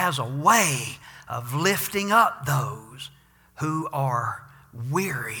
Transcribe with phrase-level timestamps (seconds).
[0.00, 0.96] has a way
[1.28, 3.10] of lifting up those
[3.56, 4.46] who are
[4.90, 5.36] weary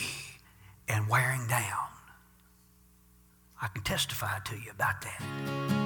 [0.86, 1.88] and wearing down.
[3.62, 5.79] I can testify to you about that.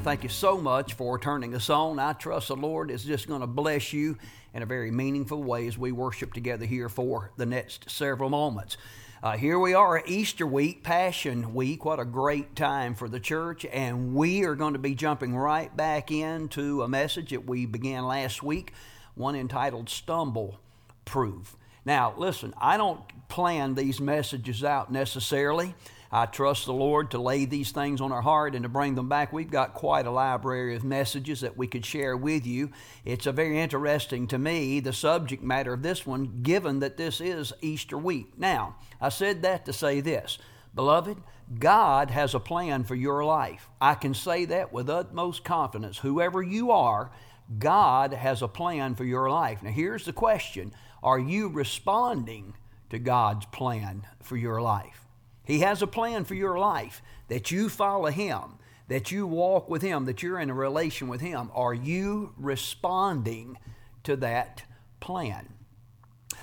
[0.00, 2.00] Thank you so much for turning us on.
[2.00, 4.18] I trust the Lord is just going to bless you
[4.52, 8.76] in a very meaningful way as we worship together here for the next several moments.
[9.22, 11.84] Uh, here we are, Easter week, Passion Week.
[11.84, 13.64] What a great time for the church.
[13.64, 18.04] And we are going to be jumping right back into a message that we began
[18.04, 18.72] last week,
[19.14, 20.58] one entitled Stumble
[21.04, 21.56] Proof.
[21.84, 25.74] Now, listen, I don't plan these messages out necessarily.
[26.10, 29.08] I trust the Lord to lay these things on our heart and to bring them
[29.08, 29.32] back.
[29.32, 32.70] We've got quite a library of messages that we could share with you.
[33.04, 37.20] It's a very interesting to me, the subject matter of this one, given that this
[37.20, 38.38] is Easter week.
[38.38, 40.38] Now, I said that to say this.
[40.74, 41.16] Beloved,
[41.58, 43.68] God has a plan for your life.
[43.80, 45.98] I can say that with utmost confidence.
[45.98, 47.10] Whoever you are,
[47.58, 49.62] God has a plan for your life.
[49.62, 52.54] Now, here's the question Are you responding
[52.90, 55.05] to God's plan for your life?
[55.46, 58.58] He has a plan for your life that you follow Him,
[58.88, 61.50] that you walk with Him, that you're in a relation with Him.
[61.54, 63.56] Are you responding
[64.02, 64.64] to that
[65.00, 65.48] plan?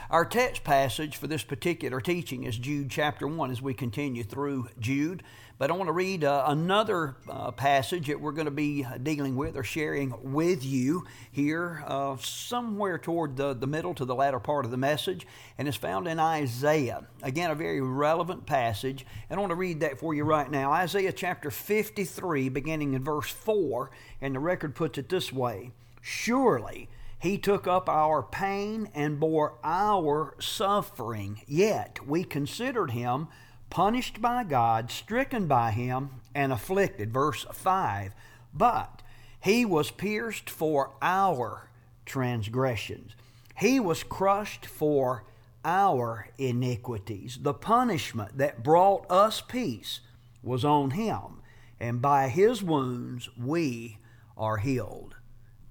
[0.09, 4.69] Our text passage for this particular teaching is Jude chapter 1 as we continue through
[4.79, 5.23] Jude.
[5.63, 9.37] But I want to read uh, another uh, passage that we're going to be dealing
[9.37, 14.41] with or sharing with you here, uh, somewhere toward the, the middle to the latter
[14.41, 15.25] part of the message,
[15.57, 17.05] and it's found in Isaiah.
[17.21, 20.73] Again, a very relevant passage, and I want to read that for you right now.
[20.73, 23.89] Isaiah chapter 53, beginning in verse 4,
[24.19, 25.71] and the record puts it this way
[26.01, 26.89] Surely
[27.19, 33.29] he took up our pain and bore our suffering, yet we considered him
[33.73, 37.11] punished by God, stricken by him, and afflicted.
[37.11, 38.13] Verse 5
[38.53, 39.01] But
[39.41, 41.71] he was pierced for our
[42.05, 43.13] transgressions,
[43.57, 45.23] he was crushed for
[45.65, 47.39] our iniquities.
[47.41, 50.01] The punishment that brought us peace
[50.43, 51.41] was on him,
[51.79, 53.97] and by his wounds we
[54.37, 55.15] are healed.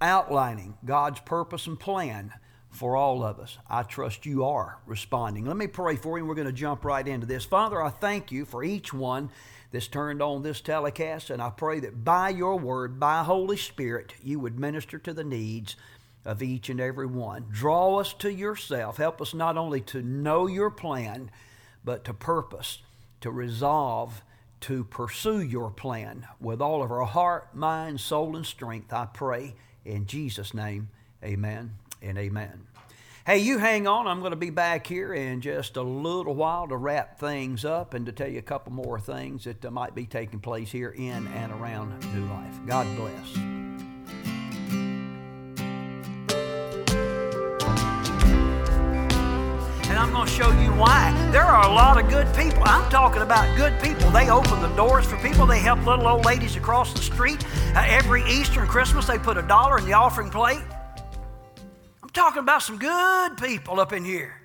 [0.01, 2.33] Outlining God's purpose and plan
[2.73, 3.57] for all of us.
[3.69, 5.45] I trust you are responding.
[5.45, 6.25] Let me pray for you.
[6.25, 7.45] We're going to jump right into this.
[7.45, 9.29] Father, I thank you for each one
[9.71, 14.13] that's turned on this telecast, and I pray that by your word, by Holy Spirit,
[14.23, 15.75] you would minister to the needs
[16.25, 17.45] of each and every one.
[17.51, 18.97] Draw us to yourself.
[18.97, 21.31] Help us not only to know your plan,
[21.83, 22.79] but to purpose,
[23.21, 24.21] to resolve,
[24.61, 28.93] to pursue your plan with all of our heart, mind, soul, and strength.
[28.93, 30.89] I pray in Jesus' name.
[31.23, 31.73] Amen
[32.03, 32.67] and amen.
[33.25, 34.05] Hey, you hang on.
[34.05, 37.93] I'm going to be back here in just a little while to wrap things up
[37.93, 40.89] and to tell you a couple more things that uh, might be taking place here
[40.89, 42.53] in and around New Life.
[42.67, 43.37] God bless.
[49.87, 51.17] And I'm going to show you why.
[51.31, 52.61] There are a lot of good people.
[52.65, 54.11] I'm talking about good people.
[54.11, 55.45] They open the doors for people.
[55.45, 57.45] They help little old ladies across the street.
[57.73, 60.59] Uh, every Easter and Christmas, they put a dollar in the offering plate
[62.13, 64.42] talking about some good people up in here.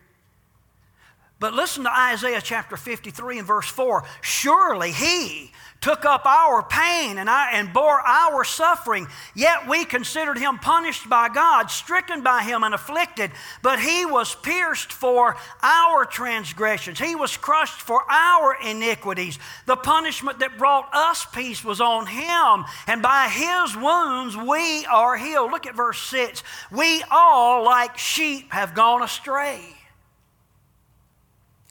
[1.41, 4.03] But listen to Isaiah chapter 53 and verse 4.
[4.23, 9.07] Surely he took up our pain and, I, and bore our suffering,
[9.37, 13.31] yet we considered him punished by God, stricken by him, and afflicted.
[13.63, 19.39] But he was pierced for our transgressions, he was crushed for our iniquities.
[19.67, 25.17] The punishment that brought us peace was on him, and by his wounds we are
[25.17, 25.53] healed.
[25.53, 26.43] Look at verse 6.
[26.73, 29.78] We all, like sheep, have gone astray.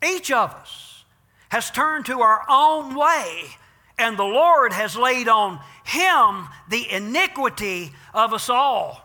[0.05, 1.05] Each of us
[1.49, 3.45] has turned to our own way,
[3.97, 9.03] and the Lord has laid on him the iniquity of us all.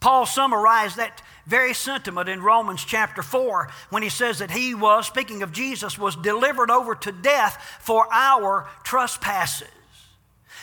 [0.00, 5.06] Paul summarized that very sentiment in Romans chapter 4 when he says that he was,
[5.06, 9.68] speaking of Jesus, was delivered over to death for our trespasses.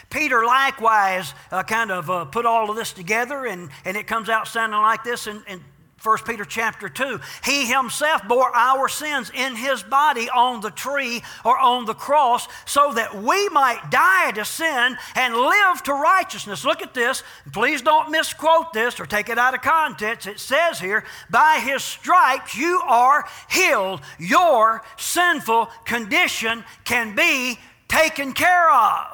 [0.10, 4.30] Peter likewise uh, kind of uh, put all of this together, and, and it comes
[4.30, 5.62] out sounding like this in, in
[6.04, 7.20] 1 Peter chapter 2.
[7.46, 12.48] He himself bore our sins in his body on the tree or on the cross
[12.66, 16.66] so that we might die to sin and live to righteousness.
[16.66, 17.24] Look at this.
[17.54, 20.28] Please don't misquote this or take it out of context.
[20.28, 24.02] It says here, by his stripes you are healed.
[24.20, 27.58] Your sinful condition can be
[27.88, 29.08] taken care of.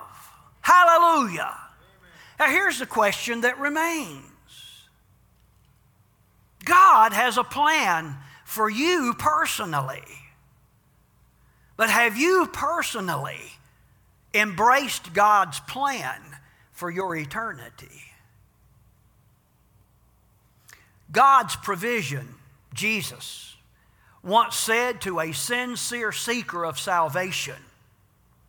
[0.62, 1.56] Hallelujah.
[2.40, 4.29] Now here's the question that remains.
[6.66, 10.04] God has a plan for you personally.
[11.78, 13.40] But have you personally
[14.34, 16.22] embraced God's plan
[16.72, 18.04] for your eternity?
[21.12, 22.28] God's provision,
[22.74, 23.56] Jesus,
[24.24, 27.56] once said to a sincere seeker of salvation,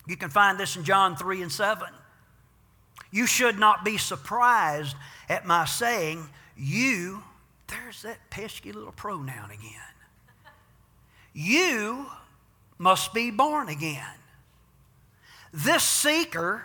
[0.07, 1.87] you can find this in John 3 and 7.
[3.12, 4.97] You should not be surprised
[5.29, 7.23] at my saying, You
[7.70, 9.94] there's that pesky little pronoun again.
[11.32, 12.06] You
[12.78, 14.05] must be born again.
[15.52, 16.62] This seeker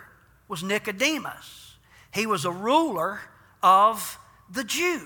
[0.48, 1.76] was Nicodemus.
[2.12, 3.20] He was a ruler
[3.62, 4.18] of
[4.50, 5.02] the Jews.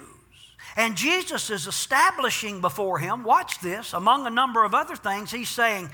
[0.77, 5.49] And Jesus is establishing before him, watch this, among a number of other things, he's
[5.49, 5.91] saying,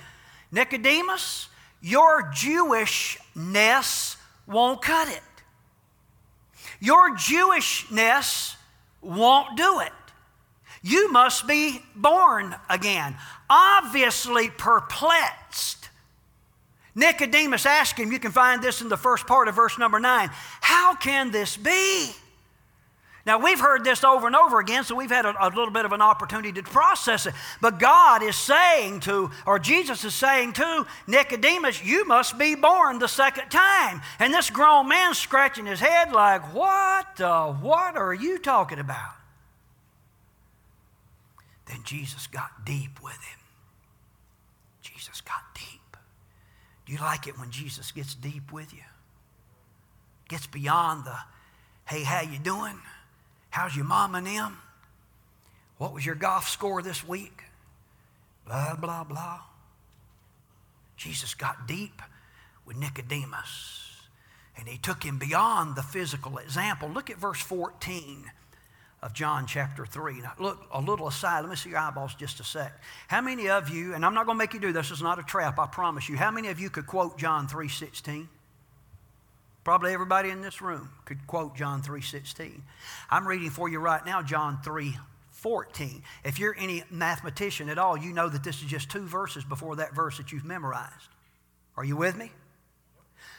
[0.52, 1.48] Nicodemus,
[1.80, 4.16] your Jewishness
[4.46, 5.22] won't cut it.
[6.80, 8.55] Your Jewishness
[9.06, 9.92] won't do it.
[10.82, 13.16] You must be born again.
[13.48, 15.88] Obviously perplexed.
[16.94, 20.30] Nicodemus asked him, you can find this in the first part of verse number nine,
[20.60, 22.10] how can this be?
[23.26, 25.84] Now, we've heard this over and over again, so we've had a, a, little bit
[25.84, 27.34] of an opportunity to process it.
[27.60, 33.00] But God is saying to, or Jesus is saying to Nicodemus, you must be born
[33.00, 34.00] the second time.
[34.20, 37.18] And this grown man scratching his head like, what,
[37.60, 39.16] what are you talking about?
[41.66, 43.40] Then Jesus got deep with him.
[44.82, 45.96] Jesus got deep.
[46.86, 48.84] Do you like it when Jesus gets deep with you?
[50.28, 51.16] Gets beyond the,
[51.86, 52.78] hey, how you doing?
[53.50, 54.58] How's your mom and them?
[55.78, 57.42] What was your golf score this week?
[58.46, 59.40] Blah, blah, blah.
[60.96, 62.00] Jesus got deep
[62.64, 63.86] with Nicodemus
[64.58, 66.88] and he took him beyond the physical example.
[66.88, 68.30] Look at verse 14
[69.02, 70.20] of John chapter 3.
[70.22, 72.72] Now, look, a little aside, let me see your eyeballs just a sec.
[73.08, 75.18] How many of you, and I'm not going to make you do this, is not
[75.18, 76.16] a trap, I promise you.
[76.16, 78.26] How many of you could quote John 3.16?
[79.66, 82.60] Probably everybody in this room could quote John 3.16.
[83.10, 86.02] I'm reading for you right now John 3.14.
[86.24, 89.74] If you're any mathematician at all, you know that this is just two verses before
[89.74, 91.08] that verse that you've memorized.
[91.76, 92.30] Are you with me?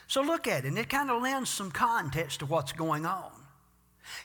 [0.08, 3.32] So look at it, and it kind of lends some context to what's going on.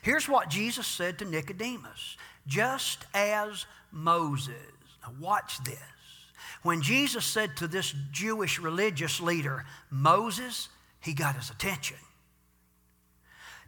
[0.01, 4.57] Here's what Jesus said to Nicodemus just as Moses.
[5.03, 5.79] Now, watch this.
[6.63, 10.67] When Jesus said to this Jewish religious leader, Moses,
[11.03, 11.97] he got his attention.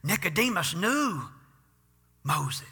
[0.04, 1.22] Nicodemus knew
[2.24, 2.64] Moses.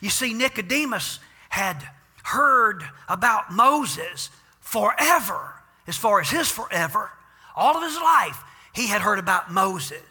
[0.00, 1.82] You see, Nicodemus had
[2.24, 4.30] heard about Moses
[4.60, 5.54] forever,
[5.86, 7.10] as far as his forever.
[7.54, 8.42] All of his life,
[8.74, 10.02] he had heard about Moses.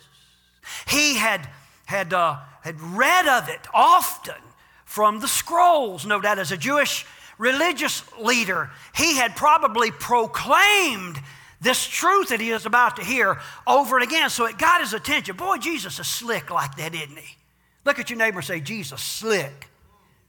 [0.88, 1.50] He had,
[1.86, 4.42] had, uh, had read of it often
[4.86, 7.06] from the scrolls, no doubt, as a Jewish
[7.38, 8.70] religious leader.
[8.96, 11.20] He had probably proclaimed
[11.62, 14.30] this truth that he is about to hear over and again.
[14.30, 15.36] So it got his attention.
[15.36, 17.38] Boy, Jesus is slick like that, isn't he?
[17.86, 19.70] Look at your neighbor and say, Jesus, slick.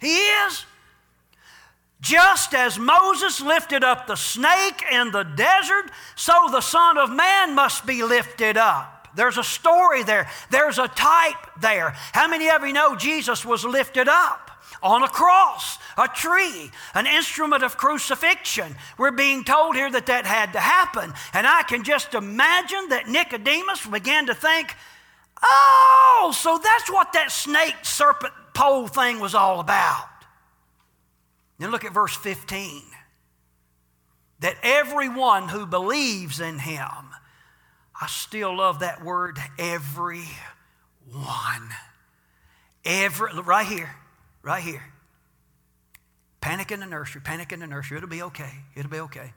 [0.00, 0.64] He is.
[2.00, 7.54] Just as Moses lifted up the snake in the desert, so the Son of Man
[7.54, 9.08] must be lifted up.
[9.14, 11.90] There's a story there, there's a type there.
[12.12, 14.49] How many of you know Jesus was lifted up?
[14.82, 18.74] On a cross, a tree, an instrument of crucifixion.
[18.98, 21.12] We're being told here that that had to happen.
[21.32, 24.74] And I can just imagine that Nicodemus began to think,
[25.42, 30.08] oh, so that's what that snake serpent pole thing was all about.
[31.58, 32.82] Then look at verse 15.
[34.40, 37.10] That everyone who believes in him,
[38.00, 40.24] I still love that word, everyone.
[42.82, 43.94] Every, right here.
[44.42, 44.82] Right here.
[46.40, 47.98] Panic in the nursery, panic in the nursery.
[47.98, 48.50] It'll be okay.
[48.74, 49.32] It'll be okay.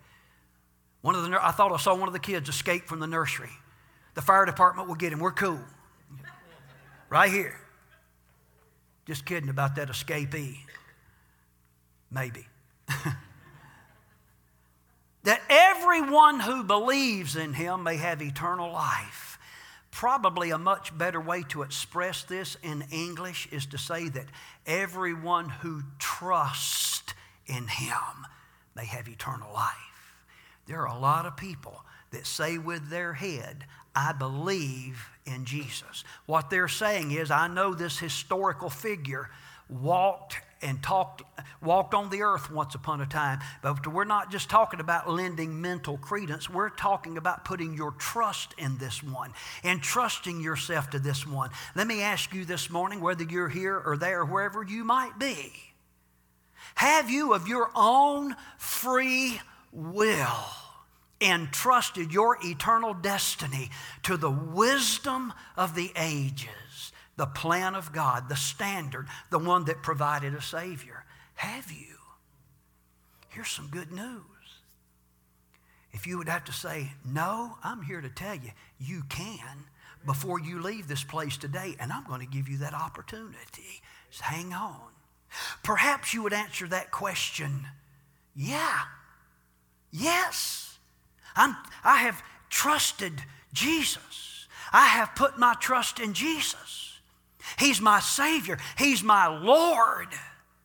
[1.01, 3.51] One of the, I thought I saw one of the kids escape from the nursery.
[4.15, 5.19] The fire department will get him.
[5.19, 5.59] We're cool.
[7.09, 7.59] Right here.
[9.05, 10.59] Just kidding about that escapee.
[12.09, 12.47] Maybe.
[15.23, 19.32] that everyone who believes in him may have eternal life.
[19.93, 24.25] Probably a much better way to express this in English is to say that
[24.65, 27.13] everyone who trusts
[27.45, 28.25] in Him
[28.75, 30.15] may have eternal life.
[30.65, 36.03] There are a lot of people that say with their head, I believe in Jesus.
[36.25, 39.29] What they're saying is, I know this historical figure
[39.69, 41.21] walked and talked,
[41.61, 43.39] walked on the earth once upon a time.
[43.61, 46.49] But we're not just talking about lending mental credence.
[46.49, 51.49] We're talking about putting your trust in this one and trusting yourself to this one.
[51.75, 55.51] Let me ask you this morning, whether you're here or there, wherever you might be,
[56.75, 59.39] have you of your own free
[59.71, 60.45] will
[61.21, 63.69] entrusted your eternal destiny
[64.03, 66.49] to the wisdom of the ages?
[67.15, 71.05] The plan of God, the standard, the one that provided a Savior.
[71.35, 71.97] Have you?
[73.29, 74.21] Here's some good news.
[75.91, 79.65] If you would have to say, No, I'm here to tell you, you can
[80.05, 83.81] before you leave this place today, and I'm going to give you that opportunity.
[84.19, 84.79] Hang on.
[85.63, 87.67] Perhaps you would answer that question,
[88.35, 88.81] Yeah,
[89.91, 90.77] yes.
[91.35, 94.47] I'm, I have trusted Jesus.
[94.71, 96.92] I have put my trust in Jesus.
[97.59, 98.57] He's my Savior.
[98.77, 100.07] He's my Lord.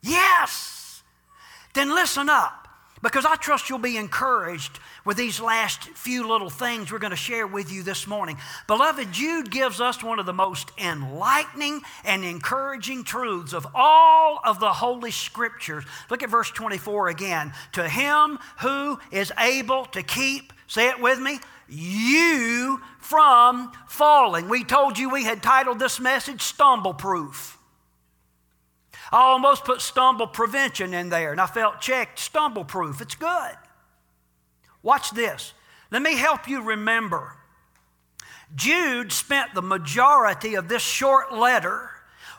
[0.03, 1.03] Yes.
[1.75, 2.69] Then listen up
[3.03, 7.17] because I trust you'll be encouraged with these last few little things we're going to
[7.17, 8.37] share with you this morning.
[8.67, 14.61] Beloved, Jude gives us one of the most enlightening and encouraging truths of all of
[14.61, 15.85] the Holy Scriptures.
[16.11, 17.53] Look at verse 24 again.
[17.73, 24.49] To him who is able to keep, say it with me, you from falling.
[24.49, 27.59] We told you we had titled this message Stumble Proof.
[29.11, 33.01] I almost put stumble prevention in there, and I felt checked stumble proof.
[33.01, 33.57] It's good.
[34.83, 35.55] Watch this.
[35.91, 37.37] Let me help you remember.
[38.55, 41.91] Jude spent the majority of this short letter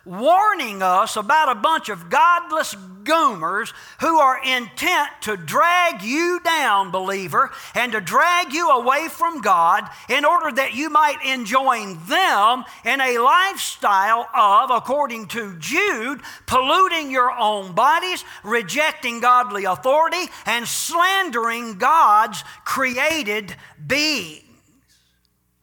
[0.09, 2.73] warning us about a bunch of godless
[3.03, 9.41] goomers who are intent to drag you down, believer, and to drag you away from
[9.41, 16.21] God in order that you might enjoin them in a lifestyle of, according to Jude,
[16.47, 24.43] polluting your own bodies, rejecting godly authority, and slandering God's created beings.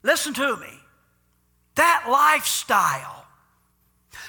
[0.02, 0.68] Listen to me.
[1.74, 3.15] That lifestyle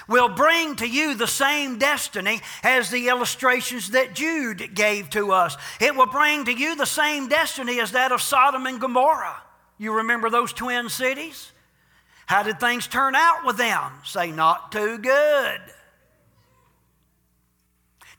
[0.08, 5.56] will bring to you the same destiny as the illustrations that Jude gave to us.
[5.80, 9.42] It will bring to you the same destiny as that of Sodom and Gomorrah.
[9.76, 11.52] You remember those twin cities?
[12.26, 13.92] How did things turn out with them?
[14.04, 15.60] Say, not too good.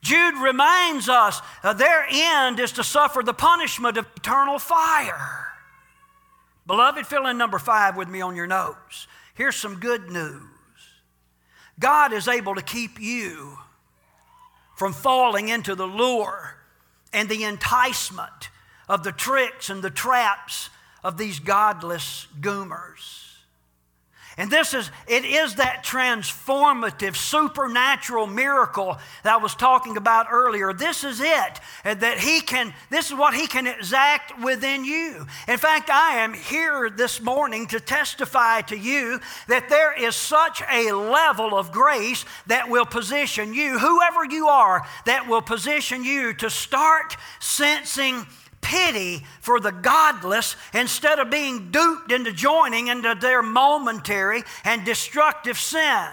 [0.00, 5.48] Jude reminds us uh, their end is to suffer the punishment of eternal fire.
[6.66, 9.06] Beloved, fill in number five with me on your notes.
[9.34, 10.49] Here's some good news.
[11.80, 13.58] God is able to keep you
[14.76, 16.56] from falling into the lure
[17.12, 18.50] and the enticement
[18.88, 20.70] of the tricks and the traps
[21.02, 23.19] of these godless goomers.
[24.40, 30.72] And this is, it is that transformative, supernatural miracle that I was talking about earlier.
[30.72, 31.60] This is it.
[31.84, 35.26] That He can, this is what He can exact within you.
[35.46, 40.62] In fact, I am here this morning to testify to you that there is such
[40.72, 46.32] a level of grace that will position you, whoever you are, that will position you
[46.32, 48.24] to start sensing
[48.70, 55.58] pity for the godless instead of being duped into joining into their momentary and destructive
[55.58, 56.06] sin.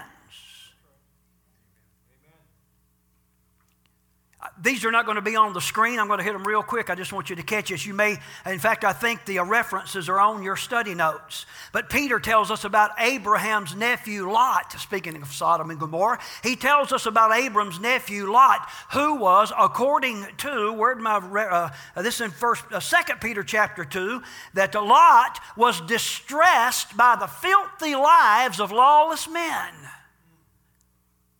[4.60, 6.00] These are not going to be on the screen.
[6.00, 6.90] I'm going to hit them real quick.
[6.90, 7.86] I just want you to catch this.
[7.86, 11.46] You may, in fact, I think the references are on your study notes.
[11.72, 16.18] But Peter tells us about Abraham's nephew Lot, speaking of Sodom and Gomorrah.
[16.42, 21.70] He tells us about Abram's nephew Lot, who was, according to, where my, uh,
[22.02, 24.22] this in first, uh, Second Peter chapter 2,
[24.54, 29.72] that Lot was distressed by the filthy lives of lawless men.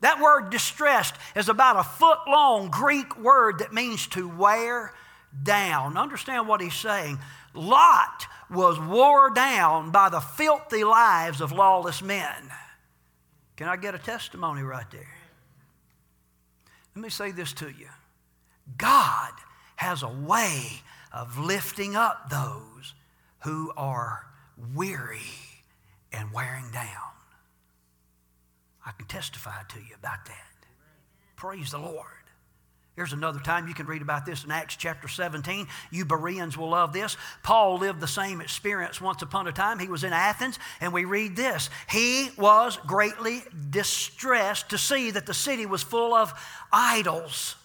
[0.00, 4.94] That word distressed is about a foot long Greek word that means to wear
[5.42, 5.96] down.
[5.96, 7.18] Understand what he's saying.
[7.54, 12.50] Lot was wore down by the filthy lives of lawless men.
[13.56, 15.14] Can I get a testimony right there?
[16.94, 17.88] Let me say this to you
[18.76, 19.32] God
[19.76, 22.94] has a way of lifting up those
[23.40, 24.26] who are
[24.74, 25.20] weary
[26.12, 27.17] and wearing down.
[28.88, 30.66] I can testify to you about that.
[31.36, 32.06] Praise the Lord.
[32.96, 35.68] Here's another time you can read about this in Acts chapter 17.
[35.90, 37.18] You Bereans will love this.
[37.42, 39.78] Paul lived the same experience once upon a time.
[39.78, 41.68] He was in Athens, and we read this.
[41.90, 46.32] He was greatly distressed to see that the city was full of
[46.72, 47.56] idols.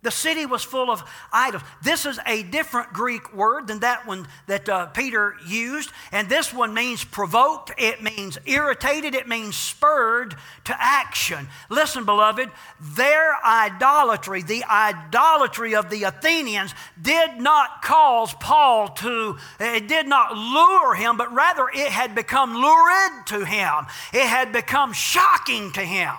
[0.00, 1.02] The city was full of
[1.32, 1.62] idols.
[1.82, 5.90] This is a different Greek word than that one that uh, Peter used.
[6.12, 11.48] And this one means provoked, it means irritated, it means spurred to action.
[11.68, 12.48] Listen, beloved,
[12.80, 20.36] their idolatry, the idolatry of the Athenians, did not cause Paul to, it did not
[20.36, 23.86] lure him, but rather it had become lurid to him.
[24.12, 26.14] It had become shocking to him.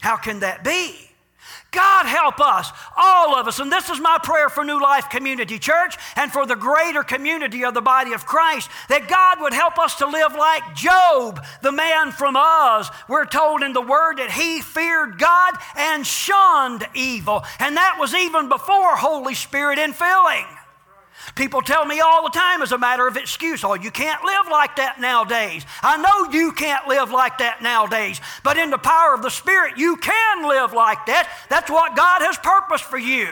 [0.00, 1.05] How can that be?
[1.76, 3.58] God help us, all of us.
[3.58, 7.64] And this is my prayer for New Life Community Church and for the greater community
[7.64, 11.72] of the body of Christ that God would help us to live like Job, the
[11.72, 12.90] man from Uz.
[13.08, 17.44] We're told in the Word that he feared God and shunned evil.
[17.58, 20.46] And that was even before Holy Spirit infilling.
[21.34, 24.46] People tell me all the time as a matter of excuse, oh, you can't live
[24.50, 25.66] like that nowadays.
[25.82, 29.76] I know you can't live like that nowadays, but in the power of the Spirit,
[29.76, 31.28] you can live like that.
[31.50, 33.28] That's what God has purposed for you.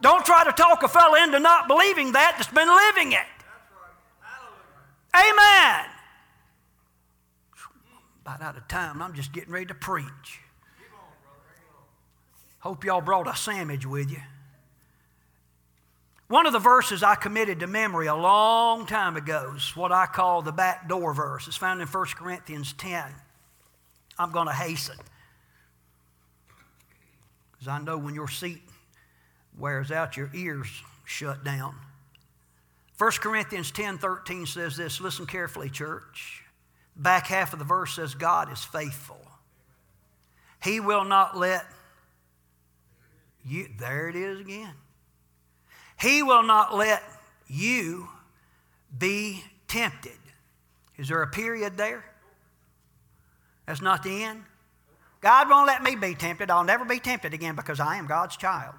[0.00, 3.26] Don't try to talk a fellow into not believing that that's been living it.
[5.14, 5.86] Amen.
[8.22, 10.40] About out of time, I'm just getting ready to preach.
[12.60, 14.20] Hope y'all brought a sandwich with you.
[16.32, 20.06] One of the verses I committed to memory a long time ago is what I
[20.06, 21.46] call the back door verse.
[21.46, 23.04] It's found in 1 Corinthians 10.
[24.18, 24.96] I'm going to hasten
[27.50, 28.62] because I know when your seat
[29.58, 30.68] wears out, your ears
[31.04, 31.74] shut down.
[32.96, 35.02] 1 Corinthians 10 13 says this.
[35.02, 36.44] Listen carefully, church.
[36.96, 39.20] Back half of the verse says, God is faithful.
[40.64, 41.66] He will not let
[43.44, 44.72] you, there it is again.
[46.02, 47.00] He will not let
[47.46, 48.08] you
[48.98, 50.18] be tempted.
[50.98, 52.04] Is there a period there?
[53.66, 54.42] That's not the end.
[55.20, 56.50] God won't let me be tempted.
[56.50, 58.74] I'll never be tempted again because I am God's child.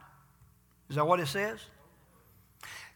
[0.90, 1.60] Is that what it says?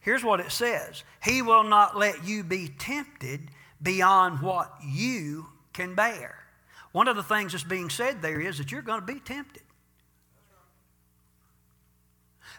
[0.02, 3.50] Here's what it says He will not let you be tempted
[3.82, 6.36] beyond what you can bear.
[6.92, 9.62] One of the things that's being said there is that you're going to be tempted.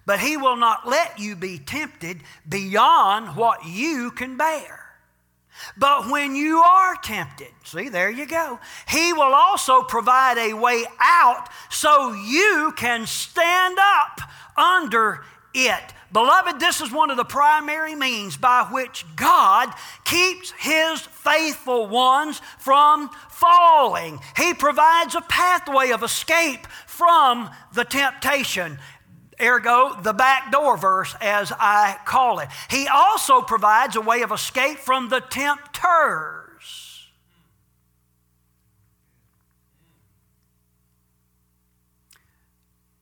[0.09, 4.85] But he will not let you be tempted beyond what you can bear.
[5.77, 10.83] But when you are tempted, see, there you go, he will also provide a way
[10.99, 14.21] out so you can stand up
[14.57, 15.93] under it.
[16.11, 19.71] Beloved, this is one of the primary means by which God
[20.05, 24.17] keeps His faithful ones from falling.
[24.37, 28.79] He provides a pathway of escape from the temptation
[29.41, 32.49] ergo the back door verse as I call it.
[32.69, 37.07] He also provides a way of escape from the tempters.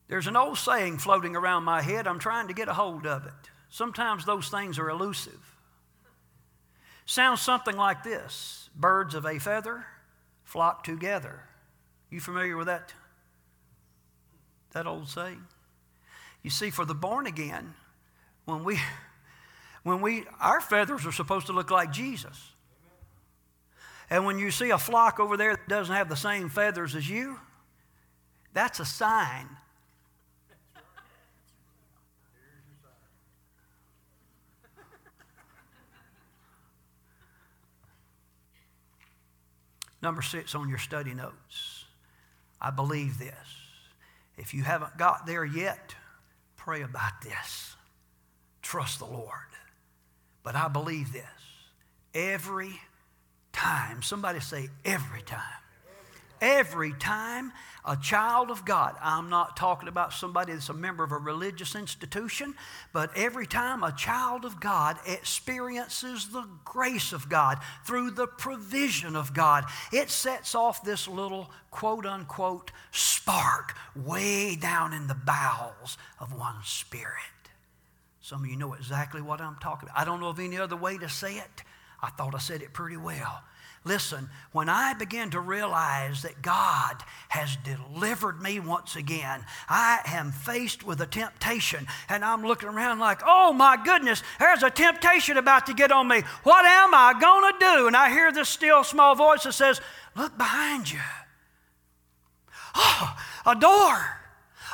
[0.08, 2.08] There's an old saying floating around my head.
[2.08, 3.34] I'm trying to get a hold of it.
[3.70, 5.56] Sometimes those things are elusive.
[7.06, 9.86] Sounds something like this Birds of a feather
[10.44, 11.44] flock together.
[12.10, 12.94] You familiar with that,
[14.72, 15.44] that old saying?
[16.44, 17.74] You see, for the born again,
[18.46, 18.80] when we,
[19.84, 22.52] when we, our feathers are supposed to look like Jesus.
[24.10, 27.10] And when you see a flock over there that doesn't have the same feathers as
[27.10, 27.40] you,
[28.54, 29.50] that's a sign.
[40.02, 41.84] Number six on your study notes.
[42.62, 43.36] I believe this.
[44.38, 45.96] If you haven't got there yet,
[46.68, 47.78] pray about this.
[48.62, 49.32] Trust the Lord.
[50.44, 51.24] But I believe this.
[52.14, 52.82] Every
[53.54, 55.40] time, somebody say, every time.
[56.42, 57.52] Every time
[57.86, 61.74] a child of God, I'm not talking about somebody that's a member of a religious
[61.74, 62.54] institution,
[62.92, 69.16] but every time a child of God experiences the grace of God through the provision
[69.16, 75.98] of God, it sets off this little quote unquote spark way down in the bowels
[76.20, 77.14] of one's spirit.
[78.22, 79.98] Some of you know exactly what I'm talking about.
[79.98, 81.64] I don't know of any other way to say it.
[82.02, 83.42] I thought I said it pretty well.
[83.88, 86.98] Listen, when I begin to realize that God
[87.30, 93.00] has delivered me once again, I am faced with a temptation and I'm looking around
[93.00, 96.22] like, oh my goodness, there's a temptation about to get on me.
[96.44, 97.88] What am I going to do?
[97.88, 99.80] And I hear this still small voice that says,
[100.16, 101.00] look behind you.
[102.76, 104.18] Oh, a door.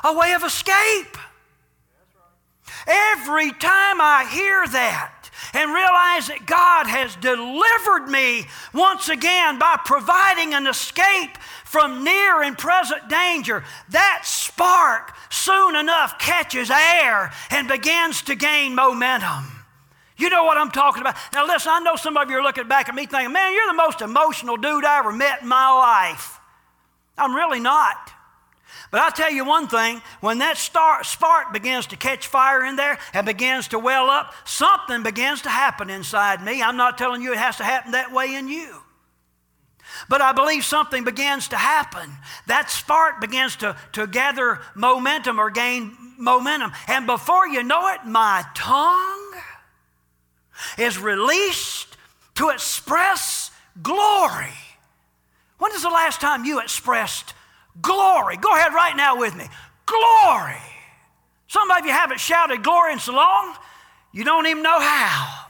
[0.04, 1.18] a way of escape.
[2.86, 5.13] Every time I hear that,
[5.54, 12.42] and realize that God has delivered me once again by providing an escape from near
[12.42, 19.46] and present danger, that spark soon enough catches air and begins to gain momentum.
[20.18, 21.16] You know what I'm talking about.
[21.34, 23.68] Now, listen, I know some of you are looking back at me thinking, man, you're
[23.68, 26.40] the most emotional dude I ever met in my life.
[27.18, 28.13] I'm really not.
[28.94, 33.00] But I'll tell you one thing when that spark begins to catch fire in there
[33.16, 36.62] and begins to well up, something begins to happen inside me.
[36.62, 38.84] I'm not telling you it has to happen that way in you.
[40.10, 42.08] But I believe something begins to happen.
[42.46, 46.72] That spark begins to, to gather momentum or gain momentum.
[46.88, 49.42] And before you know it, my tongue
[50.78, 51.98] is released
[52.36, 53.50] to express
[53.82, 54.54] glory.
[55.58, 57.34] When is the last time you expressed
[57.82, 58.38] Glory.
[58.38, 59.46] Go ahead right now with me.
[59.86, 60.62] Glory.
[61.48, 63.56] Some of you haven't shouted glory in so long,
[64.12, 65.46] you don't even know how.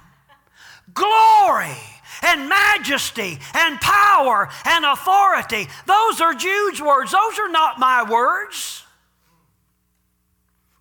[0.94, 1.76] Glory
[2.24, 5.68] and majesty and power and authority.
[5.86, 7.12] Those are Jude's words.
[7.12, 8.84] Those are not my words.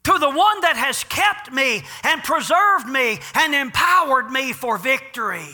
[0.05, 5.46] To the one that has kept me and preserved me and empowered me for victory.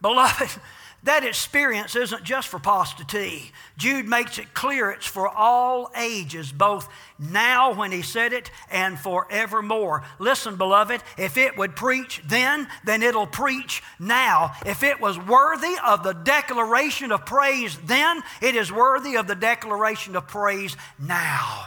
[0.00, 0.60] Beloved,
[1.04, 3.52] that experience isn't just for apostasy.
[3.76, 6.88] Jude makes it clear it's for all ages, both
[7.18, 10.02] now when he said it and forevermore.
[10.18, 14.52] Listen, beloved, if it would preach then, then it'll preach now.
[14.64, 19.34] If it was worthy of the declaration of praise then, it is worthy of the
[19.34, 21.66] declaration of praise now.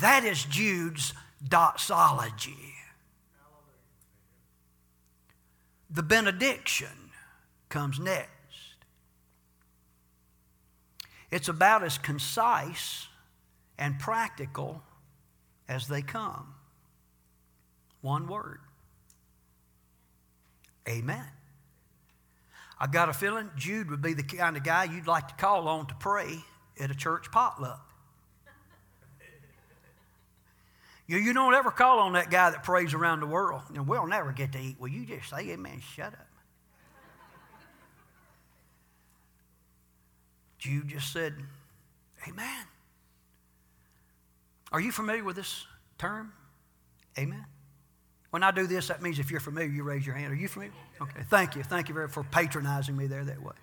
[0.00, 1.14] That is Jude's
[1.46, 2.56] doxology.
[5.90, 7.10] The benediction
[7.68, 8.30] comes next.
[11.32, 13.08] It's about as concise
[13.78, 14.82] and practical
[15.68, 16.54] as they come.
[18.02, 18.60] One word
[20.88, 21.24] Amen.
[22.78, 25.68] I got a feeling Jude would be the kind of guy you'd like to call
[25.68, 26.38] on to pray
[26.80, 27.88] at a church potluck.
[31.06, 33.62] You, you don't ever call on that guy that prays around the world.
[33.74, 34.76] And we'll never get to eat.
[34.78, 36.31] Well, you just say, Amen, shut up.
[40.62, 41.34] Jude just said,
[42.28, 42.64] Amen.
[44.70, 45.66] Are you familiar with this
[45.98, 46.32] term?
[47.18, 47.44] Amen.
[48.30, 50.32] When I do this, that means if you're familiar, you raise your hand.
[50.32, 50.72] Are you familiar?
[51.00, 51.64] Okay, thank you.
[51.64, 53.54] Thank you very for patronizing me there that way.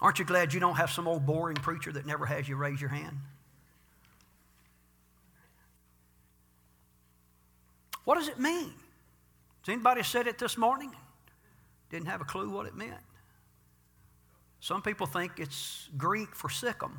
[0.00, 2.80] Aren't you glad you don't have some old boring preacher that never has you raise
[2.80, 3.18] your hand?
[8.04, 8.72] What does it mean?
[9.60, 10.90] Has anybody said it this morning?
[11.90, 13.02] Didn't have a clue what it meant.
[14.60, 16.92] Some people think it's Greek for sickum.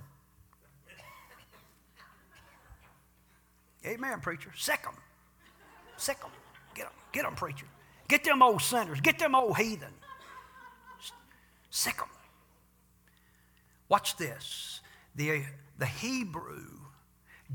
[3.86, 4.52] Amen, preacher.
[4.58, 4.96] Sick them.
[5.98, 6.32] Sick them.
[6.76, 6.94] Get them.
[7.12, 7.66] Get them, preacher.
[8.08, 9.00] Get them old sinners.
[9.02, 9.94] Get them old heathen.
[11.70, 12.10] Sick them.
[13.88, 14.82] Watch this.
[15.16, 15.44] The,
[15.78, 16.66] the Hebrew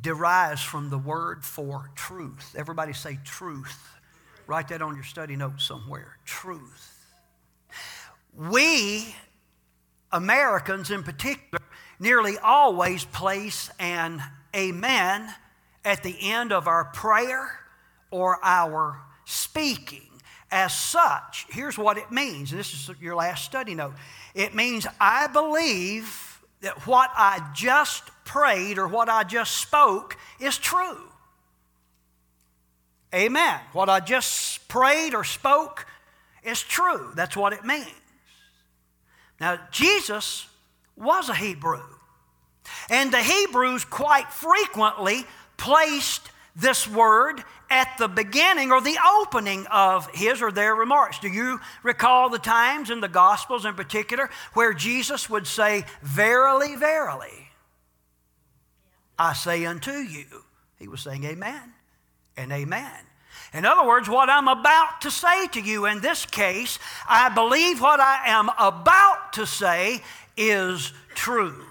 [0.01, 2.55] derives from the word for truth.
[2.57, 3.97] Everybody say truth.
[4.47, 6.19] Write that on your study note somewhere.
[6.25, 7.15] Truth.
[8.37, 9.15] We
[10.15, 11.63] Americans in particular
[11.99, 14.23] nearly always place an
[14.55, 15.29] amen
[15.85, 17.59] at the end of our prayer
[18.11, 20.09] or our speaking.
[20.53, 22.53] As such, here's what it means.
[22.53, 23.95] This is your last study note.
[24.37, 30.57] It means I believe that what I just prayed or what I just spoke is
[30.57, 31.03] true.
[33.13, 33.61] Amen.
[33.73, 35.87] What I just prayed or spoke
[36.45, 37.11] is true.
[37.17, 37.91] That's what it means.
[39.41, 40.47] Now, Jesus
[40.97, 41.83] was a Hebrew.
[42.91, 45.25] And the Hebrews quite frequently
[45.57, 51.19] placed this word at the beginning or the opening of his or their remarks.
[51.19, 56.77] Do you recall the times in the Gospels in particular where Jesus would say, Verily,
[56.77, 57.49] verily,
[59.19, 60.27] I say unto you?
[60.79, 61.73] He was saying, Amen
[62.37, 63.01] and Amen.
[63.55, 67.81] In other words, what I'm about to say to you in this case, I believe
[67.81, 70.03] what I am about to say
[70.37, 71.63] is true.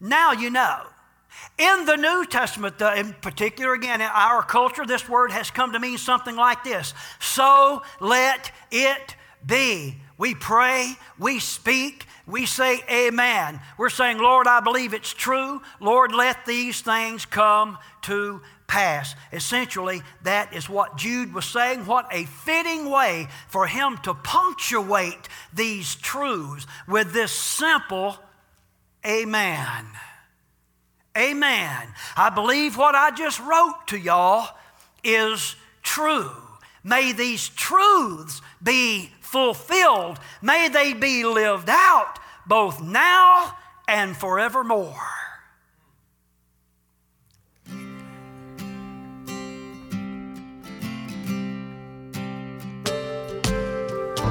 [0.00, 0.82] Now you know.
[1.58, 5.80] In the New Testament, in particular, again, in our culture, this word has come to
[5.80, 9.96] mean something like this So let it be.
[10.16, 13.60] We pray, we speak, we say amen.
[13.76, 15.60] We're saying, Lord, I believe it's true.
[15.80, 19.14] Lord, let these things come to pass.
[19.32, 21.86] Essentially, that is what Jude was saying.
[21.86, 28.18] What a fitting way for him to punctuate these truths with this simple
[29.06, 29.86] Amen.
[31.16, 31.88] Amen.
[32.16, 34.48] I believe what I just wrote to y'all
[35.04, 36.30] is true.
[36.82, 40.18] May these truths be fulfilled.
[40.42, 45.23] May they be lived out both now and forevermore.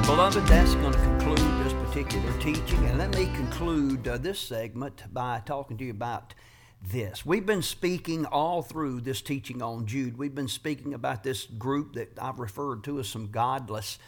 [0.06, 2.84] Beloved, that's going to conclude this particular teaching.
[2.84, 6.34] And let me conclude uh, this segment by talking to you about
[6.82, 7.24] this.
[7.24, 10.18] We've been speaking all through this teaching on Jude.
[10.18, 13.98] We've been speaking about this group that I've referred to as some godless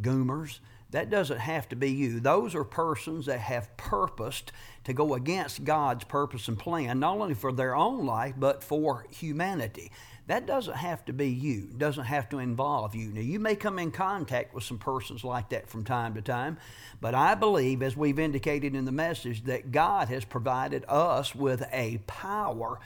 [0.00, 0.58] goomers.
[0.90, 2.18] That doesn't have to be you.
[2.18, 4.50] Those are persons that have purposed
[4.84, 9.06] to go against God's purpose and plan, not only for their own life, but for
[9.10, 9.92] humanity.
[10.26, 13.12] That doesn't have to be you, it doesn't have to involve you.
[13.12, 16.56] Now, you may come in contact with some persons like that from time to time,
[17.00, 21.62] but I believe, as we've indicated in the message, that God has provided us with
[21.72, 22.80] a power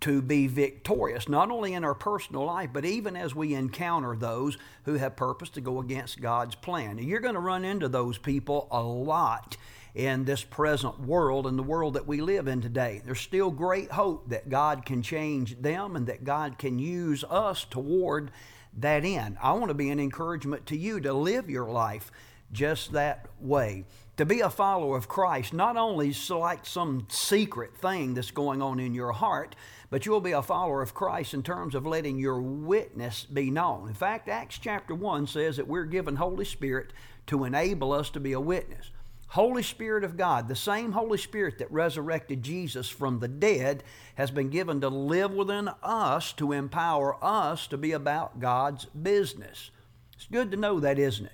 [0.00, 4.56] to be victorious, not only in our personal life, but even as we encounter those
[4.84, 6.96] who have purpose to go against God's plan.
[6.96, 9.56] Now, you're going to run into those people a lot
[9.98, 13.02] in this present world and the world that we live in today.
[13.04, 17.64] There's still great hope that God can change them and that God can use us
[17.64, 18.30] toward
[18.76, 19.38] that end.
[19.42, 22.12] I want to be an encouragement to you to live your life
[22.52, 23.86] just that way.
[24.18, 28.78] To be a follower of Christ, not only like some secret thing that's going on
[28.78, 29.56] in your heart,
[29.90, 33.88] but you'll be a follower of Christ in terms of letting your witness be known.
[33.88, 36.92] In fact, Acts chapter 1 says that we're given Holy Spirit
[37.26, 38.90] to enable us to be a witness.
[39.28, 44.30] Holy Spirit of God, the same Holy Spirit that resurrected Jesus from the dead, has
[44.30, 49.70] been given to live within us to empower us to be about God's business.
[50.14, 51.32] It's good to know that, isn't it?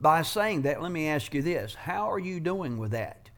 [0.00, 3.28] By saying that, let me ask you this how are you doing with that?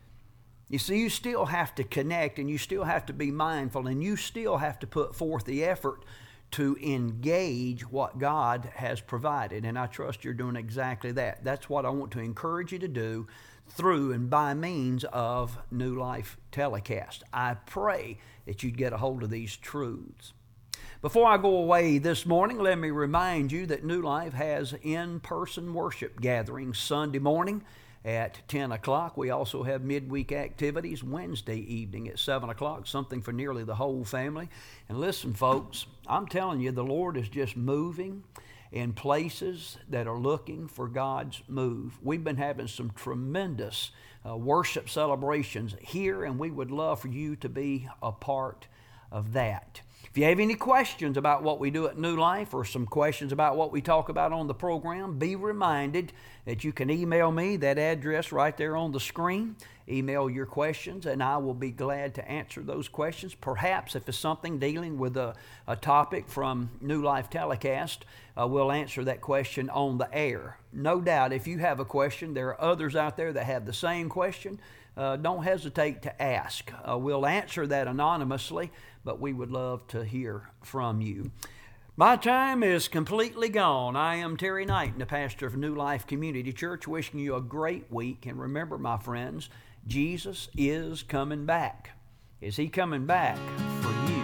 [0.69, 4.05] You see, you still have to connect and you still have to be mindful and
[4.05, 6.05] you still have to put forth the effort
[6.53, 9.65] to engage what God has provided.
[9.65, 11.45] And I trust you're doing exactly that.
[11.45, 13.27] That's what I want to encourage you to do
[13.69, 17.23] through and by means of New Life Telecast.
[17.33, 20.33] I pray that you'd get a hold of these truths.
[21.03, 25.21] Before I go away this morning, let me remind you that New Life has in
[25.21, 27.65] person worship gatherings Sunday morning
[28.05, 29.17] at 10 o'clock.
[29.17, 34.05] We also have midweek activities Wednesday evening at 7 o'clock, something for nearly the whole
[34.05, 34.49] family.
[34.89, 38.25] And listen, folks, I'm telling you, the Lord is just moving
[38.73, 41.99] in places that are looking for God's move.
[42.03, 43.91] We've been having some tremendous
[44.27, 48.67] uh, worship celebrations here, and we would love for you to be a part
[49.11, 49.81] of that.
[50.11, 53.31] If you have any questions about what we do at New Life or some questions
[53.31, 56.13] about what we talk about on the program, be reminded
[56.47, 59.55] that you can email me, that address right there on the screen.
[59.89, 63.37] Email your questions, and I will be glad to answer those questions.
[63.37, 65.37] Perhaps if it's something dealing with a,
[65.69, 68.05] a topic from New Life Telecast,
[68.37, 70.59] uh, we'll answer that question on the air.
[70.73, 73.73] No doubt, if you have a question, there are others out there that have the
[73.73, 74.59] same question
[75.01, 76.71] uh, don't hesitate to ask.
[76.87, 78.71] Uh, we'll answer that anonymously,
[79.03, 81.31] but we would love to hear from you.
[81.97, 83.97] My time is completely gone.
[83.97, 87.91] I am Terry Knight, the pastor of New Life Community Church, wishing you a great
[87.91, 88.27] week.
[88.27, 89.49] And remember, my friends,
[89.87, 91.93] Jesus is coming back.
[92.43, 93.39] Is he coming back
[93.81, 94.23] for you?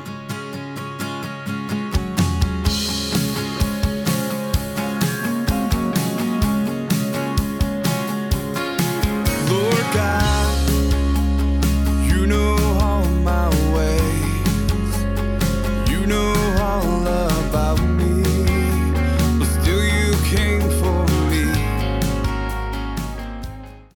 [9.51, 10.26] Lord God.